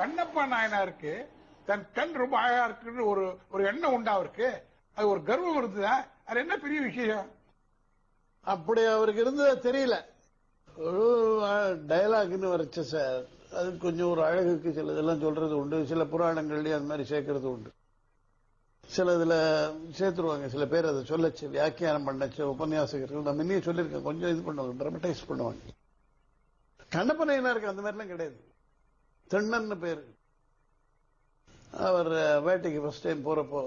[0.00, 1.26] கண்ணப்ப நாயனாருக்கு
[1.66, 4.62] தன் கண் ரொம்ப அழகா இருக்குன்னு ஒரு ஒரு எண்ணம் உண்டா அவருக்கு?
[4.94, 6.06] அது ஒரு கர்வம் இருந்ததா?
[6.26, 7.30] அது என்ன பெரிய விஷயம்?
[8.40, 10.04] அப்படி அவருக்கு இருந்தது தெரியல.
[10.76, 11.04] ஒரு
[11.86, 13.22] டயலாக்னு வரைச்ச சார்.
[13.54, 15.86] அது கொஞ்சம் ஒரு அழகுக்கு சில இதெல்லாம் சொல்றது உண்டு.
[15.86, 17.70] சில புராணங்கள்லயும் அது மாதிரி சேர்க்கறது உண்டு.
[18.86, 19.34] சில இதுல
[19.98, 20.46] சேர்த்துருவாங்க.
[20.46, 23.22] சில பேர் அதை சொல்லச்சு வியாக்கியானம் பண்ணச்சு உபன்யாசகர்கள்.
[23.22, 25.58] நம்ம இன்னும் சொல்லியிருக்கேன் கொஞ்சம் இது பண்ணுவாங்க ட்ரமடைஸ் பண்ணுவாங்க.
[26.90, 28.48] கண்ணப்பனையனாருக்கு அந்த மாதிரிலாம் கிடையாது.
[29.30, 30.04] தென்னன்னு பேரு.
[31.88, 32.12] அவர்
[32.46, 33.60] வேட்டைக்கு ஃபர்ஸ்ட் டைம் போறப்போ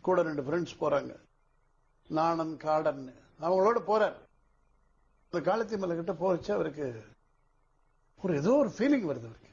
[0.00, 1.12] கூட ரெண்டு ஃப்ரெண்ட்ஸ் போறாங்க.
[2.18, 3.02] நாணன் காடன்
[3.40, 4.18] அவங்களோட போறார்.
[5.28, 6.86] இந்த காலத்தி மலை கிட்ட போச்சு அவருக்கு
[8.22, 9.50] ஒரு ஏதோ ஒரு ஃபீலிங் வருது அவருக்கு.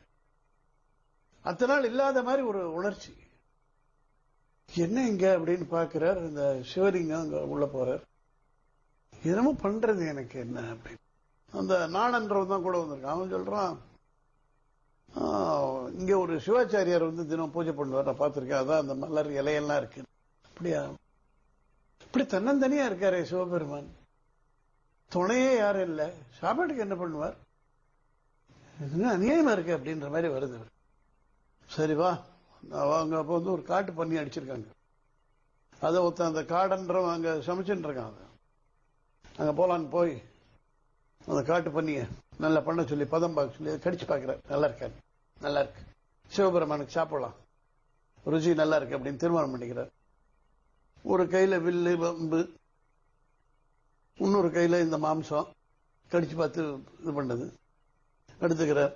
[1.50, 3.12] அத்தனை நாள் இல்லாத மாதிரி ஒரு உணர்ச்சி.
[4.70, 8.04] என்ன இங்க அப்படின்னு பாக்குறார் இந்த சிவலிங்கம் அங்க உள்ள போறார்.
[9.30, 11.04] என்னமோ பண்றது எனக்கு என்ன அப்படின்னு.
[11.52, 13.16] அந்த நாணன்றவன் தான் கூட வந்திருக்கான்.
[13.16, 13.78] அவன் சொல்றான்
[16.00, 18.08] இங்க ஒரு சிவாச்சாரியார் வந்து தினம் பூஜை பண்ணுவார்.
[18.10, 18.62] நான் பார்த்திருக்கேன்.
[18.62, 20.02] அதான் அந்த மலர் இலையெல்லாம் இருக்கு.
[20.48, 20.82] அப்படியா?
[22.06, 23.90] இப்படி தன்னந்தனியா இருக்காரே சிவபெருமான்.
[25.12, 26.02] துணையே யாரும் இல்ல.
[26.40, 27.36] சாப்பாட்டுக்கு என்ன பண்ணுவார்?
[28.86, 30.60] என்ன அநியாயமா இருக்கு அப்படின்ற மாதிரி வருது
[31.76, 32.12] சரி வா.
[32.70, 34.68] அவங்க அப்ப வந்து ஒரு காட்டு பண்ணி அடிச்சிருக்காங்க.
[35.86, 38.26] அதை ஒருத்தன் அந்த காடன்றவன் அங்க சமைச்சுட்டு இருக்கான் அதை.
[39.40, 40.14] அங்க போலான்னு போய்
[41.28, 42.02] அந்த காட்டு பண்ணிய
[42.46, 44.42] நல்லா பண்ண சொல்லி பதம் பார்க்க சொல்லி அதை கடிச்சு பார்க்கிறார்.
[44.54, 44.96] நல்லா இருக்காரு.
[45.42, 45.82] நல்லா இருக்கு
[46.28, 47.36] சிவபெருமானுக்கு சாப்பிடலாம்.
[48.26, 49.92] ருச்சி நல்லா இருக்கு அப்படின்னு தீர்மானம் பண்ணிக்கிறார்.
[51.12, 52.40] ஒரு கையில வில்லு வம்பு
[54.18, 55.48] இன்னொரு கையில இந்த மாம்சம்
[56.12, 56.64] கடிச்சு பார்த்து
[57.02, 57.46] இது பண்ணது.
[58.42, 58.94] எடுத்துக்கிறார்.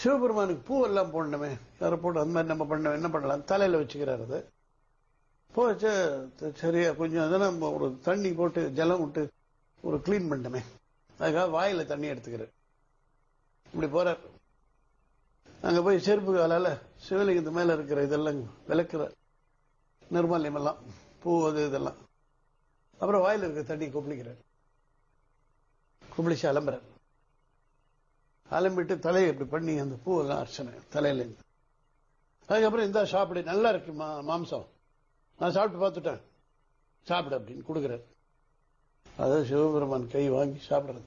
[0.00, 1.50] சிவபெருமானுக்கு பூ எல்லாம் போடணுமே.
[1.80, 3.44] யாரை போட்டு அந்த மாதிரி நம்ம பண்ண என்ன பண்ணலாம்?
[3.44, 4.40] தலையில வச்சுக்கிறார் அது.
[5.56, 5.92] போச்சு
[6.54, 9.22] சரியா கொஞ்சம் அதெல்லாம் ஒரு தண்ணி போட்டு ஜலம் விட்டு
[9.82, 10.62] ஒரு கிளீன் பண்ணணுமே
[11.18, 12.52] அதுக்காக வாயில தண்ணி எடுத்துக்கிறார்.
[13.72, 14.22] இப்படி போறார்.
[15.66, 16.78] அங்க போய் செருப்பு காலால
[17.08, 19.12] சிவலிங்கத்து மேல இருக்கிற இதெல்லாம் விளக்குற
[20.10, 20.76] நிர்மால்யம் எல்லாம்
[21.20, 21.96] பூ அது இதெல்லாம்.
[22.92, 24.38] அப்புறம் வாயில இருக்க தண்ணி குப்பிளிக்கிறார்.
[26.16, 26.82] குப்பிளிச்சு அலம்புறார்.
[28.50, 31.42] அலம்பிட்டு தலையை இப்படி பண்ணி அந்த பூவெல்லாம் அர்ச்சனை தலையில இருந்து.
[32.46, 34.66] அதுக்கப்புறம் இந்த சாப்பிடு நல்லா இருக்கு மா- மாம்சம்.
[35.38, 36.20] நான் சாப்பிட்டு பார்த்துட்டேன்.
[37.02, 38.02] சாப்பிடு அப்படின்னு கொடுக்குறாரு.
[39.18, 41.02] அதான் சிவபெருமான் கை வாங்கி சாப்பிடுறது.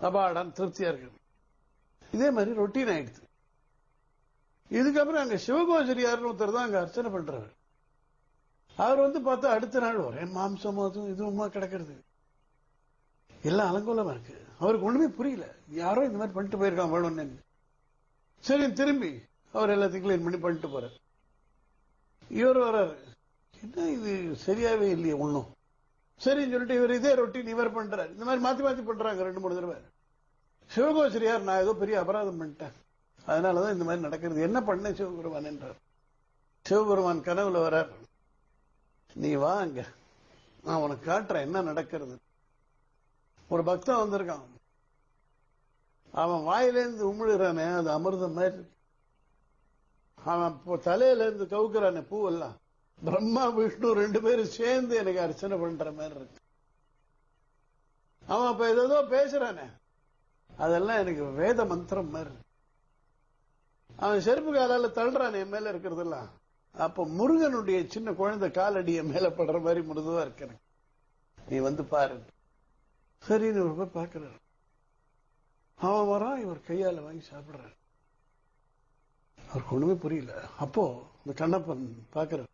[0.00, 1.20] அபாடான் திருப்தியா இருக்கு
[2.12, 3.20] இதே மாதிரி ரொட்டீன் ஆயிடுச்சு
[4.70, 7.50] இதுக்கப்புறம் அங்க சிவகோசரியார்னு ஒருத்தர் தான் அங்க அர்ச்சனை பண்றாரு.
[8.76, 11.94] அவர் வந்து பார்த்தா அடுத்த நாள் ஒரே மாம்சம் அதுவும் இதுவுமா கிடக்கிறது?
[13.42, 14.34] எல்லாம் அலங்கோலமா இருக்கு.
[14.58, 15.54] அவருக்கு ஒண்ணுமே புரியல.
[15.68, 17.38] யாரோ இந்த மாதிரி பண்ணிட்டு போயிருக்கான் வேணும்னு.
[18.38, 20.98] சரி திரும்பி அவர் எல்லாத்தையும் கிளீன் பண்ணி பண்ணிட்டு போறாரு.
[22.28, 22.94] இவர் வர்றாரு.
[23.60, 24.36] என்ன இது?
[24.46, 25.48] சரியாவே இல்லையே ஒண்ணும்.
[26.16, 28.10] சரின்னு சொல்லிட்டு இவர் இதே ரொட்டீன் இவர் பண்றாரு.
[28.10, 29.76] இந்த மாதிரி மாத்தி மாத்தி பண்றாங்க ரெண்டு மூணு தடவை.
[30.74, 32.72] சிவகோசரியார் நான் ஏதோ பெரிய அபராதம் பண்ணிட்டேன்.
[33.26, 34.40] அதனாலதான் இந்த மாதிரி நடக்கிறது.
[34.40, 35.74] என்ன பண்ண சிவபெருமான் என்றார்.
[36.62, 37.88] சிவபெருமான் கனவுல வரார்.
[39.14, 39.84] நீ வா அங்க.
[40.62, 42.18] நான் உனக்கு காட்டுறேன் என்ன நடக்கிறது.
[43.48, 44.50] ஒரு பக்தன் வந்திருக்கான்.
[46.12, 48.70] அவன் வாயிலேருந்து உமிழுறானே அது அமிர்தம் மாதிரி
[50.24, 52.54] அவன் தலையிலேருந்து தலையில இருந்து கவுக்குறானே பூவெல்லாம்.
[53.04, 56.40] பிரம்மா விஷ்ணு ரெண்டு பேரும் சேர்ந்து எனக்கு அர்ச்சனை பண்ற மாதிரி இருக்கு.
[58.26, 59.81] அவன் அப்ப ஏதோ பேசுறானே.
[60.56, 62.30] அதெல்லாம் எனக்கு வேத மந்திரம் மாதிரி.
[63.96, 66.28] அவன் செருப்பு காலால தள்ளுறான் என் மேல இருக்கிறதெல்லாம்.
[66.72, 70.48] அப்ப முருகனுடைய சின்ன குழந்தை காலடி என் மேல படுற மாதிரி முருதுவா இருக்கு
[71.48, 72.22] நீ வந்து பாரு.
[73.28, 74.40] சரின்னு ஒரு போய் பாக்குறாரு
[75.74, 77.74] அவன் வரான் இவர் கையால வாங்கி சாப்பிடுறாரு.
[79.48, 80.46] அவருக்கு ஒண்ணுமே புரியல.
[80.58, 82.44] அப்போ இந்த கண்ணப்பன் பாக்குற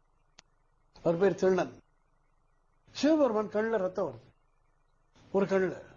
[1.03, 1.73] அவர் பேர் திருநன்
[2.91, 4.35] சிவபெருமான் கண்ணுல ரத்தம் வருது.
[5.33, 5.88] ஒரு கண்ணுல.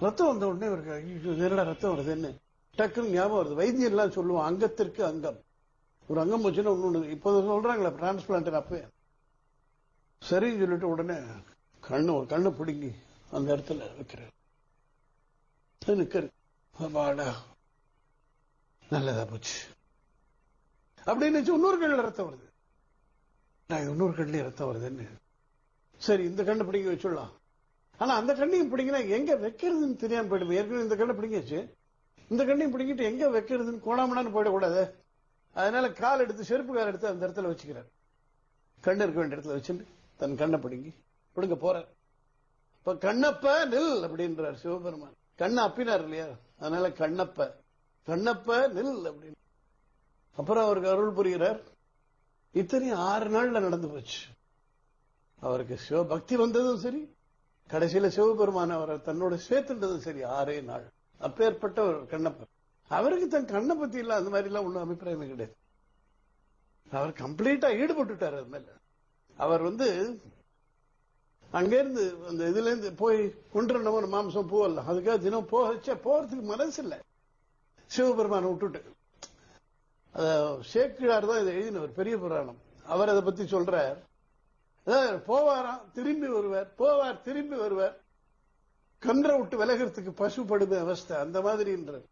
[0.00, 2.34] ரத்தம் வந்த உடனே இவருக்கு ஐயோ, ரத்தம் வருதுன்னு
[2.76, 3.54] டக்குன்னு ஞாபகம் வருது.
[3.54, 5.42] வைத்தியம் எல்லாம் சொல்லுவோம் அங்கத்திற்கு அங்கம்.
[6.06, 8.84] ஒரு அங்கம் வச்சுன்னா ஒன்று இப்போ சொல்றாங்களே டிரான்ஸ்பிளான்ட் அப்பவே.
[10.24, 11.18] சரின்னு சொல்லிட்டு உடனே
[11.88, 12.92] கண்ணு ஒரு கண்ணை பிடுங்கி
[13.30, 14.32] அந்த இடத்துல வைக்கிறார்.
[15.86, 17.32] அது
[18.88, 19.58] நல்லதா போச்சு.
[21.06, 22.48] அப்படின்னு இன்னொரு கண்ணுல ரத்தம் வருது.
[23.68, 25.08] நான் இன்னொரு கண்ணிலே ரத்தம் வருதுன்னு.
[25.98, 27.38] சரி இந்த கண்ணை பிடிங்க வச்சுடலாம்.
[28.00, 31.74] ஆனா அந்த கண்ணையும் பிடிங்கினா எங்க வைக்கிறதுன்னு தெரியாம போயிடுது ஏற்கனவே இந்த கண்ணை பிடிங்கிச்சு
[32.28, 34.94] இந்த கண்ணையும் பிடிங்கிட்டு எங்க வைக்கிறதுன்னு கோணாமடான்னு போயிடக்கூடாது.
[35.54, 37.88] அதனால கால் எடுத்து செருப்பு கால் எடுத்து அந்த இடத்துல வச்சுக்கிறார்.
[38.82, 39.84] கண்ணு இருக்க வேண்டிய இடத்துல வச்சுட்டு
[40.16, 40.94] தன் கண்ணை பிடுங்கி
[41.32, 41.86] பிடுங்க போறார்.
[42.78, 45.14] இப்ப கண்ணப்ப நில் அப்படின்றார் சிவபெருமான்.
[45.36, 46.26] கண்ணை அப்பினார் இல்லையா?
[46.58, 47.52] அதனால கண்ணப்ப.
[48.06, 49.66] கண்ணப்ப நில் அப்படின்னு.
[50.36, 51.60] அப்புறம் அவருக்கு அருள் புரிகிறார்.
[52.52, 54.18] இத்தனையும் ஆறு நாள்ல நடந்து போச்சு.
[55.40, 57.18] அவருக்கு சிவபக்தி வந்ததும் சரி
[57.72, 60.86] கடைசியில சிவபெருமான் அவரை தன்னோட சேர்த்துன்றது சரி ஆறே நாள்.
[61.20, 62.48] அப்பேற்பட்ட ஒரு கண்ணப்பர்
[62.88, 65.54] அவருக்கு தன் கண்ணை பத்தி இல்ல அந்த மாதிரி எல்லாம் ஒண்ணும் அபிப்பிராயம் கிடையாது.
[66.90, 68.64] அவர் கம்ப்ளீட்டா ஈடுபட்டுட்டார் அது மேல.
[69.36, 69.88] அவர் வந்து
[71.50, 73.20] அங்கிருந்து அந்த இதுல இருந்து போய்
[73.52, 76.94] கொண்டு ஒரு மாம்சம் போகல அதுக்காக தினம் போக போறதுக்கு மனசு இல்ல.
[77.86, 78.80] சிவபெருமானை விட்டுட்டு.
[80.14, 82.60] அத சேக்கிழார் தான் இதை ஒரு பெரிய புராணம்.
[82.84, 83.98] அவர் அதை பத்தி சொல்றார்.
[84.86, 85.90] போவாராம்.
[85.92, 86.72] திரும்பி வருவார்.
[86.78, 88.00] போவார் திரும்பி வருவார்.
[88.98, 92.06] கன்றை விட்டு விலகிறதுக்கு பசுப்படுது அவஸ்தை அந்த மாதிரின்றார்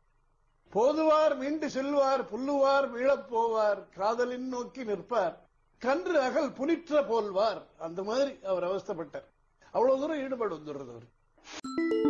[0.72, 5.36] போதுவார் மீண்டு செல்வார் புல்லுவார் மீளப் போவார் காதலின் நோக்கி நிற்பார்
[5.78, 7.62] கன்று அகல் புனிற்ற போல்வார்.
[7.78, 9.28] அந்த மாதிரி அவர் அவஸ்தைப்பட்டார்.
[9.72, 12.07] அவ்வளவு தூரம் ஈடுபாடு வந்துடுறது அவர்.